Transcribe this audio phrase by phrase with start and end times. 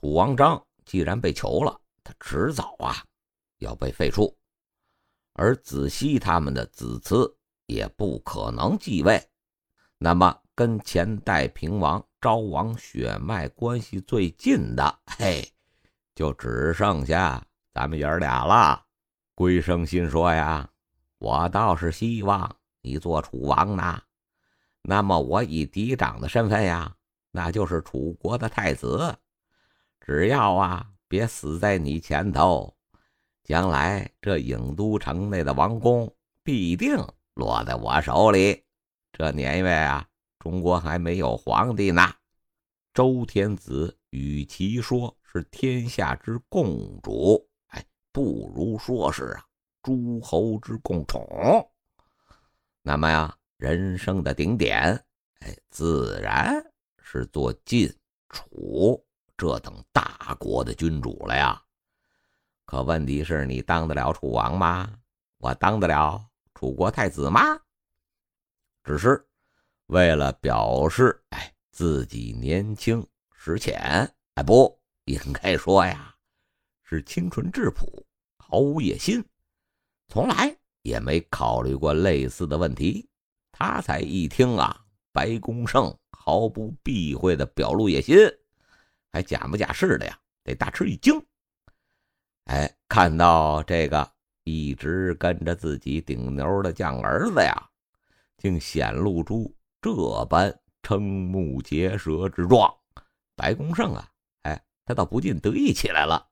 [0.00, 3.02] 楚王章既然被囚了，他迟早啊
[3.58, 4.32] 要被废黜，
[5.32, 7.34] 而子熙他们的子嗣
[7.66, 9.20] 也不可能继位。
[9.98, 15.52] 那么，跟前代平王昭王血脉关系最近的，嘿，
[16.14, 17.44] 就只剩下
[17.74, 18.80] 咱们爷儿俩了。
[19.34, 20.70] 龟生心说呀，
[21.18, 24.00] 我倒是希望你做楚王呢。
[24.82, 26.94] 那么我以嫡长的身份呀，
[27.32, 29.18] 那就是楚国的太子。
[30.08, 32.74] 只要啊，别死在你前头，
[33.44, 36.10] 将来这郢都城内的王宫
[36.42, 36.96] 必定
[37.34, 38.64] 落在我手里。
[39.12, 40.08] 这年月啊，
[40.38, 42.10] 中国还没有皇帝呢。
[42.94, 47.46] 周天子与其说是天下之共主。
[47.66, 49.44] 哎不如说是啊，
[49.82, 51.22] 诸侯之共宠。
[52.80, 55.04] 那么呀，人生的顶点，
[55.40, 56.64] 哎，自然
[56.96, 57.94] 是做晋、
[58.30, 59.04] 楚
[59.38, 61.62] 这等大国的君主了呀。
[62.66, 64.92] 可问题是你当得了楚王吗？
[65.38, 66.22] 我当得了
[66.54, 67.40] 楚国太子吗？
[68.82, 69.24] 只是
[69.86, 76.14] 为了表示，哎，自己年轻识浅，哎，不应该说呀，
[76.82, 78.04] 是清纯质朴。
[78.36, 79.24] 毫无野心，
[80.08, 83.08] 从来也没考虑过类似的问题。
[83.52, 88.16] 他才一听啊，白公胜毫不避讳的表露野心，
[89.10, 91.20] 还假模假式的呀，得大吃一惊。
[92.44, 94.10] 哎，看到这个
[94.44, 97.70] 一直跟着自己顶牛的犟儿子呀，
[98.38, 102.74] 竟显露出这般瞠目结舌之状，
[103.36, 104.08] 白公胜啊，
[104.42, 106.26] 哎，他倒不禁得意起来了。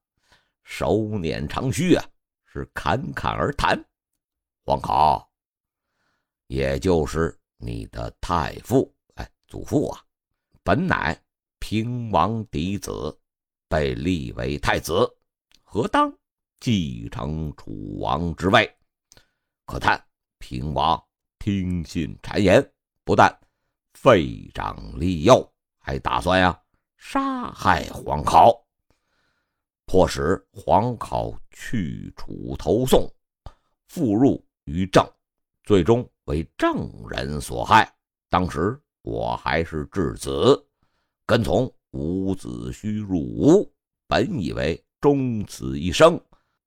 [0.64, 2.04] 手捻长须啊，
[2.46, 3.78] 是侃侃而谈
[4.64, 5.30] ：“黄考，
[6.46, 10.02] 也就是你的太傅，哎，祖父啊，
[10.64, 11.16] 本乃
[11.58, 13.18] 平王嫡子，
[13.68, 15.08] 被立为太子，
[15.62, 16.12] 何当
[16.60, 18.72] 继承楚王之位？
[19.64, 20.02] 可叹
[20.38, 21.02] 平王
[21.38, 22.72] 听信谗言，
[23.04, 23.36] 不但
[23.94, 26.60] 废长立幼，还打算呀
[26.96, 28.64] 杀害黄考。”
[29.86, 33.08] 迫使黄考去楚投宋，
[33.86, 35.08] 复入于郑，
[35.62, 37.92] 最终为郑人所害。
[38.28, 40.65] 当时我还是质子，
[41.26, 43.72] 跟从伍子胥入吴，
[44.06, 46.20] 本以为终此一生，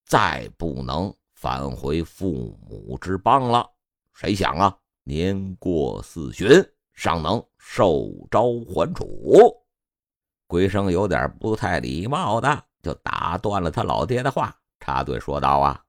[0.06, 3.66] 再不能返回父母之邦了。
[4.14, 6.50] 谁想啊，年过四旬，
[6.94, 9.06] 尚能受招还楚。
[10.46, 12.66] 龟生有点不太礼貌的。
[12.81, 15.84] 就打断了他老爹的话，插嘴说道：“啊，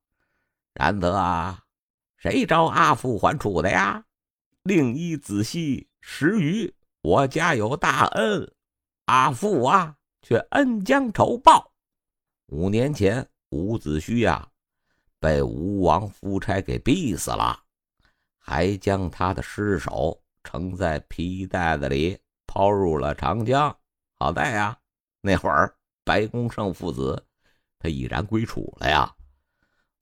[0.74, 1.62] 然则啊，
[2.16, 4.04] 谁招阿父还楚的呀？
[4.64, 8.52] 令一仔细实于我家有大恩，
[9.10, 11.72] 阿父啊却恩将仇报。
[12.46, 14.48] 五年前，伍子胥呀
[15.18, 17.60] 被吴王夫差给逼死了，
[18.38, 22.16] 还将他的尸首盛在皮袋子里
[22.46, 23.76] 抛入了长江。
[24.14, 24.78] 好在呀，
[25.20, 27.22] 那会儿。”白公胜父子，
[27.78, 29.12] 他已然归楚了呀。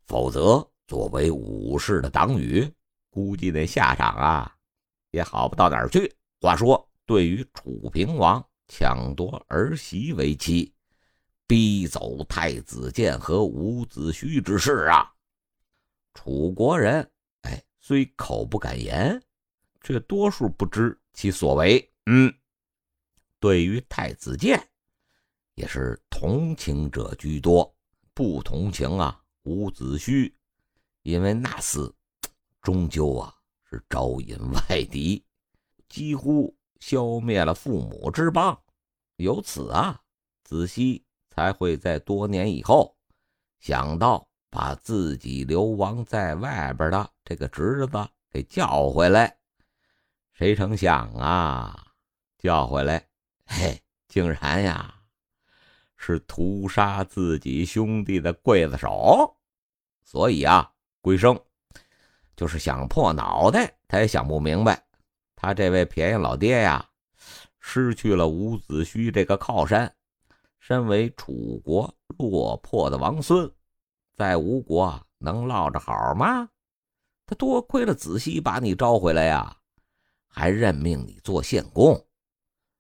[0.07, 2.71] 否则，作为武士的党羽，
[3.11, 4.55] 估计那下场啊，
[5.11, 6.15] 也好不到哪儿去。
[6.41, 10.73] 话说，对于楚平王抢夺儿媳为妻，
[11.47, 15.13] 逼走太子建和伍子胥之事啊，
[16.15, 17.11] 楚国人
[17.43, 19.21] 哎，虽口不敢言，
[19.83, 21.93] 却多数不知其所为。
[22.07, 22.33] 嗯，
[23.41, 24.63] 对于太子建。
[25.55, 27.77] 也是同情者居多，
[28.15, 29.21] 不同情啊！
[29.43, 30.33] 伍子胥，
[31.03, 31.93] 因为那厮
[32.63, 33.35] 终究啊
[33.65, 35.25] 是招引外敌，
[35.89, 38.59] 几乎消灭了父母之邦，
[39.17, 40.01] 由此啊，
[40.45, 42.97] 子熙才会在多年以后
[43.59, 49.37] 想到把自己流亡在外边的这个侄子给叫回来。
[50.33, 51.93] 谁成想啊，
[52.39, 53.09] 叫回来，
[53.45, 54.95] 嘿，竟然呀！
[55.97, 59.37] 是屠杀自己兄弟的刽子手，
[60.05, 61.37] 所以啊，归生
[62.37, 64.81] 就是想破脑袋，他也想不明白，
[65.41, 66.85] 他这位便宜老爹呀，
[67.61, 69.95] 失去了伍子胥这个靠山，
[70.59, 73.49] 身为楚国落魄的王孙，
[74.17, 76.49] 在吴国能落着好吗？
[77.25, 79.57] 他多亏了子熙把你招回来呀，
[80.27, 82.05] 还任命你做献公，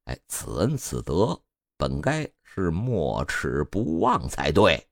[0.07, 1.41] 哎，此恩此德
[1.77, 2.29] 本该。
[2.51, 4.89] 是没齿不忘才对，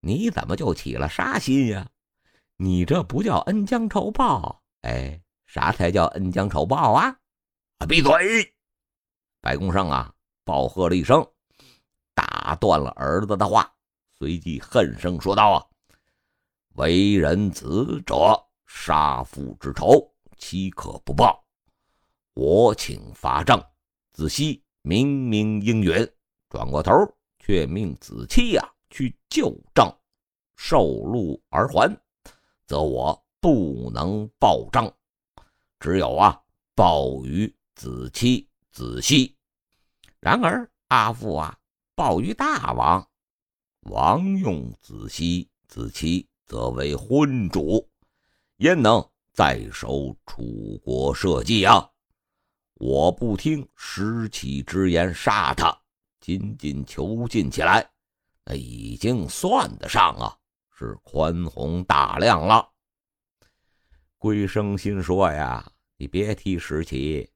[0.00, 1.88] 你怎么就起了杀心呀？
[2.56, 7.16] 你这不叫恩将仇报，哎，啥才叫恩将仇报啊？
[7.78, 8.54] 啊，闭嘴！
[9.40, 10.12] 白公胜啊，
[10.44, 11.26] 暴喝了一声，
[12.14, 13.72] 打断了儿子的话，
[14.18, 15.66] 随即恨声说道：“啊，
[16.74, 18.14] 为人子者，
[18.66, 21.44] 杀父之仇，岂可不报？
[22.34, 23.62] 我请伐郑。”
[24.12, 26.10] 子熙明明应允，
[26.48, 26.92] 转过头
[27.38, 29.86] 却命子期呀去救郑，
[30.56, 31.94] 受禄而还，
[32.66, 34.90] 则我不能报郑，
[35.78, 36.40] 只有啊
[36.74, 39.36] 报于子期、子熙。
[40.20, 41.56] 然而阿父啊
[41.94, 43.08] 报于大王，
[43.82, 47.88] 王用子熙、子期，则为昏主，
[48.56, 51.90] 焉能再守楚国社稷啊？
[52.74, 55.78] 我不听失启之言，杀他，
[56.20, 57.90] 仅仅囚禁起来，
[58.44, 60.36] 那已经算得上啊
[60.70, 62.68] 是宽宏大量了。
[64.18, 65.64] 龟生心说呀，
[65.96, 67.30] 你别提石启，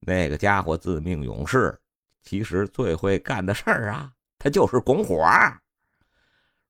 [0.00, 1.78] 那个家伙自命勇士，
[2.22, 5.26] 其实最会干的事儿啊，他就是拱火。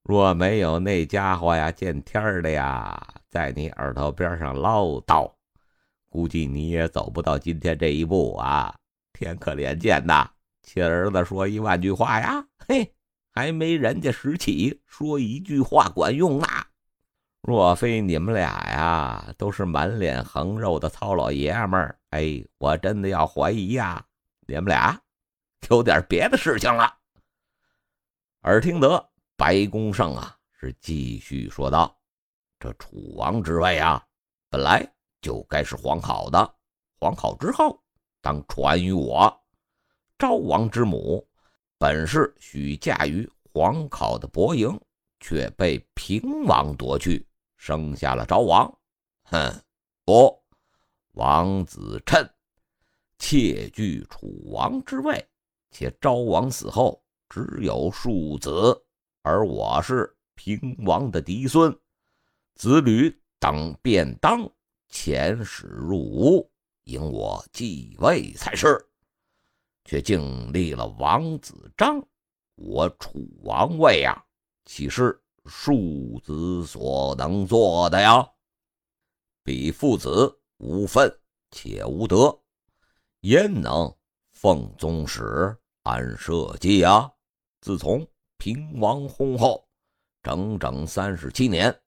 [0.03, 3.01] 若没有那家伙呀，见天的呀，
[3.31, 5.31] 在你耳朵边上唠叨。
[6.09, 8.75] 估计你也走不到今天这一步啊！
[9.13, 10.29] 天可怜见呐，
[10.63, 12.95] 亲儿子说一万句话呀，嘿，
[13.33, 16.47] 还没人家石启说一句话管用呢。
[17.47, 24.03] 若非你们俩呀，都是满脸横肉的糙老爷们儿，哎，我真的要怀疑呀，
[24.47, 24.99] 你们俩
[25.69, 26.91] 有点别的事情了。
[28.45, 31.95] 耳听得白公胜啊，是继续说道
[32.59, 34.03] ：“这楚王之位啊，
[34.49, 34.83] 本来……”
[35.21, 36.55] 就该是皇考的，
[37.01, 37.83] 皇考之后
[38.21, 39.35] 当传于我。
[40.19, 41.27] 昭王之母
[41.79, 44.79] 本是许嫁于皇考的伯莹，
[45.21, 47.27] 却被平王夺去，
[47.57, 48.79] 生下了昭王。
[49.25, 49.63] 哼，
[50.05, 50.43] 不，
[51.13, 52.29] 王子趁
[53.19, 55.27] 窃据楚王之位，
[55.71, 58.85] 且昭王死后只有庶子，
[59.23, 61.75] 而我是平王的嫡孙，
[62.55, 64.51] 子吕等便当。
[64.91, 66.49] 遣使入吴，
[66.85, 68.79] 迎我继位才是，
[69.85, 72.01] 却竟立了王子章，
[72.55, 74.25] 我楚王位呀，
[74.67, 78.27] 岂是庶子所能做的呀？
[79.43, 81.13] 彼父子无分，
[81.51, 82.39] 且无德，
[83.21, 83.95] 焉能
[84.33, 87.11] 奉宗室，安社稷啊？
[87.61, 88.07] 自从
[88.39, 89.69] 平王薨后，
[90.23, 91.79] 整整三十七年，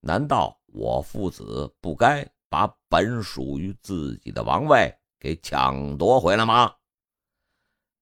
[0.00, 2.30] 难道我父子不该？
[2.50, 6.74] 把本属于自己的王位给抢夺回来吗？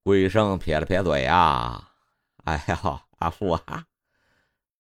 [0.05, 1.91] 桂生撇了撇嘴呀，
[2.45, 3.85] 哎呀，阿父啊，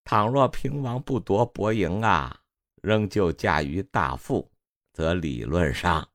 [0.06, 2.40] 倘若平王不夺伯莹啊，
[2.80, 4.48] 仍旧嫁于大父，
[4.92, 6.08] 则理论上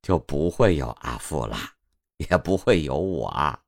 [0.00, 1.56] 就不会有阿父了，
[2.18, 3.58] 也不会有我。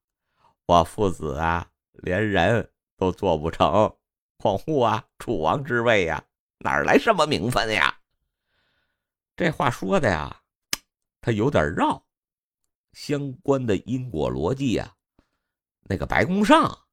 [0.66, 3.92] 我父子啊，连人都做不成，
[4.36, 6.22] 况乎啊，楚王之位呀，
[6.58, 7.98] 哪来什么名分呀？
[9.34, 10.42] 这话说的呀，
[11.20, 12.06] 他有点绕，
[12.92, 14.94] 相关的因果逻辑呀，
[15.88, 16.86] 那个白宫上，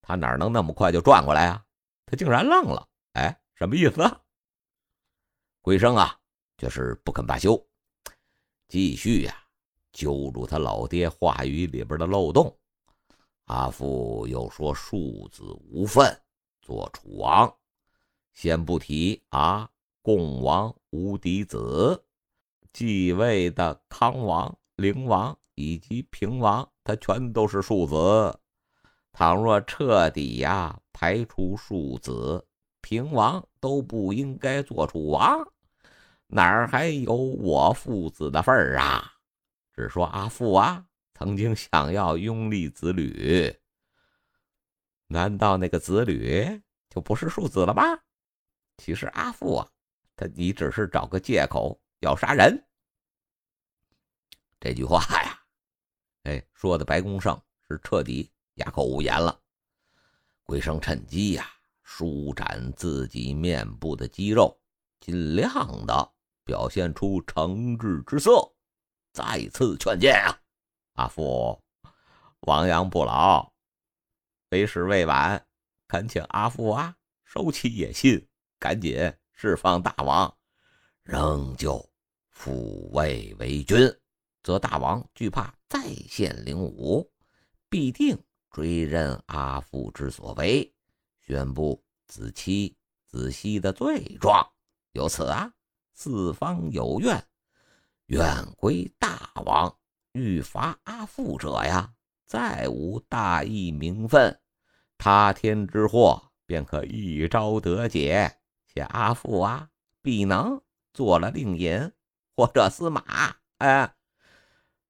[0.00, 1.64] 他哪能那么快就转过来啊？
[2.10, 4.02] 他竟然愣了，哎，什么意思？
[5.62, 6.18] 龟生啊，
[6.58, 7.64] 却是不肯罢休，
[8.66, 9.44] 继续呀，
[9.92, 12.52] 揪住他老爹话语里边的漏洞。
[13.44, 16.20] 阿父又说庶子无份，
[16.60, 17.56] 做楚王，
[18.32, 19.70] 先不提啊。
[20.02, 22.04] 共王无嫡子，
[22.72, 28.40] 继位的康王、灵王以及平王，他全都是庶子。
[29.12, 32.46] 倘若彻底呀排除庶子，
[32.80, 35.46] 平王都不应该做楚王，
[36.26, 39.14] 哪儿还有我父子的份儿啊？
[39.74, 43.54] 只说阿父啊，曾经想要拥立子吕，
[45.06, 47.82] 难道那个子吕就不是庶子了吗？
[48.78, 49.68] 其实阿父啊。
[50.16, 52.62] 他你只是找个借口要杀人，
[54.60, 55.40] 这句话呀，
[56.24, 59.40] 哎，说的白公胜是彻底哑口无言了。
[60.44, 61.48] 鬼生趁机呀，
[61.82, 64.58] 舒展自己面部的肌肉，
[65.00, 66.12] 尽量的
[66.44, 68.52] 表现出诚挚之色，
[69.12, 70.40] 再次劝谏啊，
[70.94, 71.62] 阿父，
[72.40, 73.52] 亡羊补牢，
[74.50, 75.46] 为时未晚，
[75.88, 78.26] 恳请阿父啊，收起野心，
[78.58, 79.12] 赶紧。
[79.32, 80.36] 释放大王，
[81.02, 81.82] 仍旧
[82.28, 83.90] 复位为君，
[84.42, 87.10] 则大王惧怕再现灵武，
[87.70, 90.74] 必定追认阿父之所为，
[91.20, 92.76] 宣布子期、
[93.06, 94.46] 子熙的罪状。
[94.92, 95.52] 由此啊，
[95.92, 97.24] 四方有怨，
[98.06, 99.70] 怨归大王；
[100.12, 101.94] 欲伐阿父者呀，
[102.26, 104.40] 再无大义名分，
[104.98, 108.36] 他天之祸便可一朝得解。
[108.66, 109.68] 且阿父啊，
[110.02, 110.60] 必能
[110.92, 111.92] 做了令尹
[112.34, 113.94] 或者司马，哎，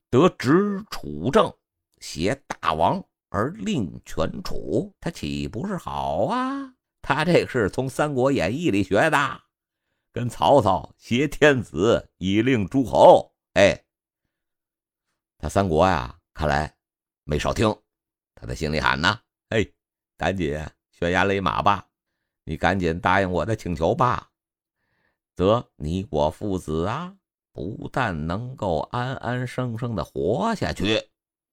[0.09, 1.55] 得执楚政，
[1.99, 6.75] 挟大王而令权楚，他岂不是好啊？
[7.01, 9.41] 他这是从《三国演义》里学的，
[10.13, 13.33] 跟曹操挟天子以令诸侯。
[13.55, 13.85] 哎，
[15.39, 16.77] 他三国呀，看来
[17.25, 17.75] 没少听。
[18.35, 19.75] 他在心里喊呢：“嘿，
[20.17, 20.59] 赶紧
[20.91, 21.87] 悬崖勒马吧！
[22.45, 24.31] 你赶紧答应我的请求吧，
[25.37, 27.15] 则你我父子啊，
[27.53, 31.11] 不但能够安安生生的活下去，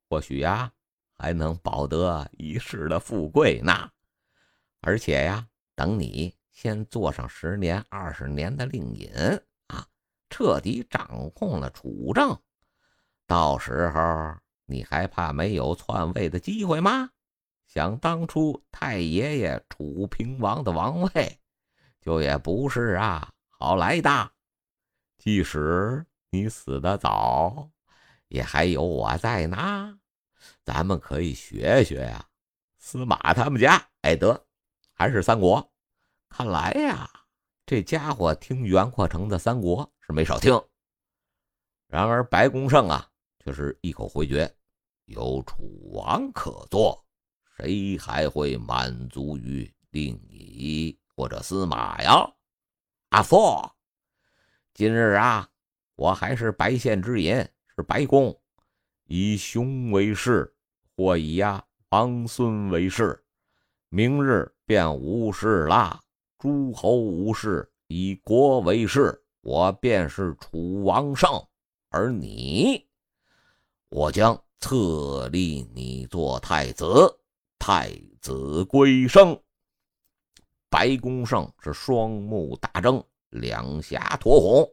[0.10, 0.74] 或许呀，
[1.18, 3.90] 还能保得一世的富贵呢。
[4.82, 9.10] 而且呀，等你先做上十年、二十年的令尹
[9.68, 9.86] 啊，
[10.30, 12.40] 彻底掌控了楚政，
[13.26, 14.36] 到时候。”
[14.70, 17.10] 你还怕没有篡位的机会吗？
[17.68, 21.40] 想当初太爷爷楚平王的王位，
[22.02, 24.32] 就也不是啊好来的。
[25.18, 27.70] 即使你死得早，
[28.28, 29.98] 也还有我在呢。
[30.68, 32.28] 咱们可以学学呀，
[32.78, 33.82] 司马他们家。
[34.02, 34.46] 哎，得，
[34.92, 35.72] 还是三国。
[36.28, 37.10] 看来呀，
[37.66, 40.62] 这家伙听袁阔成的三国是没少听。
[41.88, 43.10] 然而白公胜啊，
[43.40, 44.54] 却是一口回绝。
[45.06, 47.02] 有楚王可做，
[47.56, 52.30] 谁还会满足于令尹或者司马呀？
[53.12, 53.72] 阿父，
[54.74, 55.50] 今日啊，
[55.96, 57.36] 我还是白县之尹，
[57.74, 58.38] 是白公，
[59.06, 60.54] 以兄为士，
[60.98, 63.24] 或以呀王孙为士。
[63.88, 65.98] 明日便无事啦，
[66.38, 71.30] 诸侯无事，以国为事，我便是楚王胜，
[71.90, 72.86] 而你，
[73.88, 74.38] 我将。
[74.60, 76.86] 册立你做太子，
[77.60, 79.40] 太子归生。
[80.68, 84.68] 白公胜是双目大睁，两颊酡红，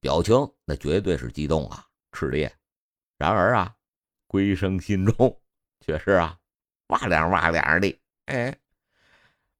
[0.00, 0.36] 表情
[0.66, 1.82] 那绝对是激动啊，
[2.12, 2.54] 炽烈。
[3.16, 3.74] 然而啊，
[4.26, 5.40] 归生心中
[5.86, 6.36] 却是啊，
[6.88, 7.96] 哇凉哇凉的。
[8.24, 8.58] 哎，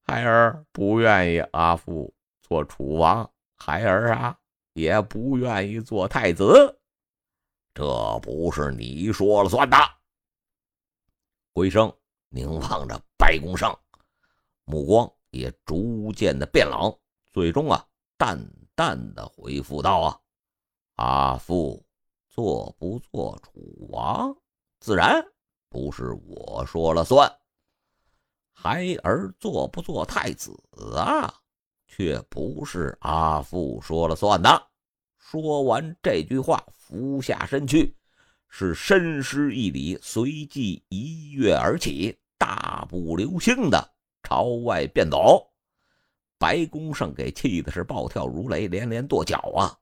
[0.02, 4.37] 孩儿不愿意阿父做楚王，孩儿啊
[4.73, 6.80] 也不愿意做太子。
[7.73, 9.76] 这不是你说了算的。
[11.54, 11.97] 回声
[12.28, 13.73] 凝望着白公胜，
[14.64, 16.92] 目光也逐渐的变冷，
[17.33, 18.37] 最终啊，淡
[18.75, 20.21] 淡的回复道：“啊，
[20.97, 21.87] 阿父
[22.28, 24.37] 做不做楚王，
[24.80, 25.25] 自然
[25.76, 27.28] 不是我说了算；
[28.50, 30.59] 孩儿做不做太子
[30.97, 31.30] 啊，
[31.87, 34.49] 却不是阿父说了算的。”
[35.21, 36.64] 说完这句话。
[36.71, 37.95] 俯下身去，
[38.49, 43.92] 是深施一礼，随即一跃而起，大步流星的
[44.23, 45.47] 朝外便走。
[46.38, 49.76] 白公胜给气的是暴跳如雷，连连跺脚啊！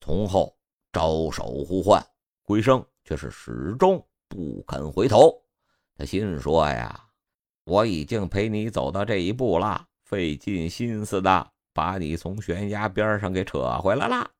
[0.00, 0.54] 从后
[0.92, 2.04] 招手呼唤，
[2.42, 5.42] 龟生却是始终不肯回头。
[5.94, 7.04] 他心说呀
[7.64, 14.30] ：“我已经陪你走到这一步了，费尽心思的把你从悬崖边上给扯回来了。”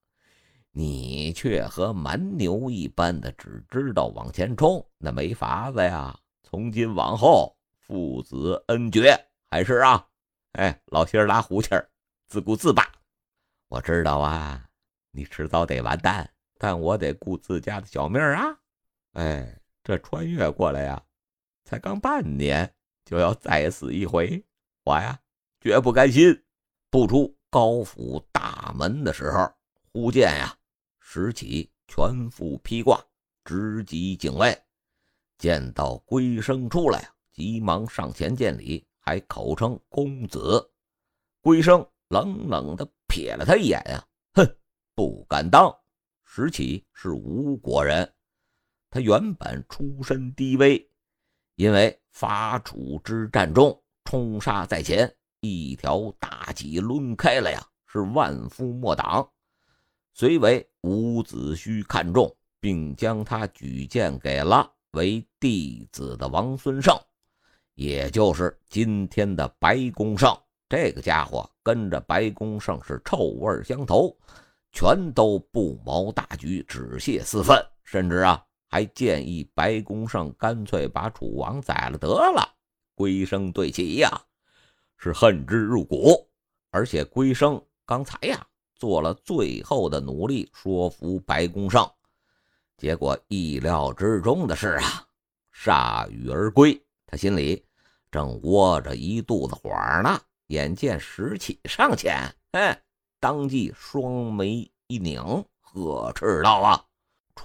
[0.74, 6.18] 你却和蛮牛一般的，只知道往前冲，那没法子呀！
[6.42, 9.14] 从今往后，父子恩绝，
[9.50, 10.06] 还是啊，
[10.52, 11.86] 哎，老心拉胡气儿，
[12.26, 12.90] 自顾自吧。
[13.68, 14.66] 我知道啊，
[15.10, 18.58] 你迟早得完蛋，但我得顾自家的小命啊！
[19.12, 21.02] 哎，这穿越过来呀，
[21.64, 22.72] 才刚半年，
[23.04, 24.44] 就要再死一回，
[24.84, 25.18] 我呀，
[25.60, 26.44] 绝不甘心。
[26.90, 29.50] 不出高府大门的时候，
[29.92, 30.56] 忽见呀。
[31.00, 33.02] 拾起全副披挂，
[33.44, 34.56] 直击警卫。
[35.36, 40.70] 见到龟生出来，急忙上前见礼，还口称公子。
[41.40, 44.56] 龟生冷冷的瞥了他一眼呀，哼，
[44.94, 45.74] 不敢当。
[46.24, 48.10] 拾起是吴国人，
[48.92, 50.86] 他原本出身低微，
[51.56, 59.26] 因为伐楚之战中冲杀在前，一条大戟抡开了呀，是万夫莫挡。
[60.12, 66.94] 虽为伍子胥看中，并将他举荐给了为弟子的王孙胜，
[67.72, 70.36] 也就是今天的白公胜。
[70.68, 74.14] 这个家伙跟着白公胜是臭味相投，
[74.70, 82.48] 全都不谋大局，只泄私愤，甚至啊还建议白公胜干脆把楚王宰了得了。
[82.94, 84.10] 龟生对其呀
[84.96, 86.26] 是恨之入骨，
[86.70, 88.46] 而且龟生刚才呀。
[88.74, 91.88] 做了最后的努力，说服白公胜，
[92.76, 95.06] 结果意料之中的事啊，
[95.54, 96.82] 铩羽而归。
[97.06, 97.64] 他心里
[98.10, 99.70] 正窝着一肚子火
[100.02, 102.82] 呢，眼见石启上前，哎，
[103.20, 105.22] 当即双眉一拧，
[105.60, 106.84] 呵斥道：“啊，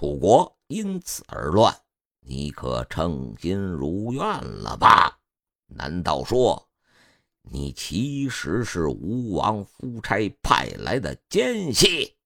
[0.00, 1.76] 楚国因此而乱，
[2.20, 5.18] 你可称心如愿了吧？
[5.66, 6.68] 难道说
[7.42, 12.16] 你其实是吴王夫差派来的奸细？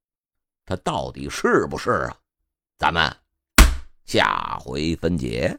[0.66, 2.18] 他到底是不是啊？
[2.76, 3.10] 咱们
[4.04, 5.58] 下回分解。”